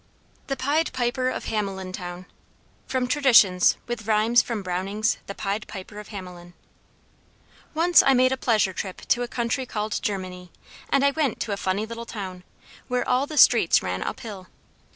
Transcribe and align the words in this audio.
THE 0.47 0.57
PIED 0.57 0.93
PIPER 0.93 1.29
OF 1.29 1.45
HAMELIN 1.45 1.91
TOWN 1.91 2.21
[Footnote 2.23 2.25
1: 2.25 2.27
From 2.87 3.07
traditions, 3.07 3.77
with 3.85 4.07
rhymes 4.07 4.41
from 4.41 4.63
Browning's 4.63 5.19
The 5.27 5.35
Pied 5.35 5.67
Piper 5.67 5.99
of 5.99 6.07
Hamelin.] 6.07 6.55
Once 7.75 8.01
I 8.01 8.15
made 8.15 8.31
a 8.31 8.35
pleasure 8.35 8.73
trip 8.73 9.01
to 9.09 9.21
a 9.21 9.27
country 9.27 9.67
called 9.67 10.01
Germany; 10.01 10.51
and 10.89 11.05
I 11.05 11.11
went 11.11 11.39
to 11.41 11.51
a 11.51 11.55
funny 11.55 11.85
little 11.85 12.07
town, 12.07 12.43
where 12.87 13.07
all 13.07 13.27
the 13.27 13.37
streets 13.37 13.83
ran 13.83 14.01
uphill. 14.01 14.47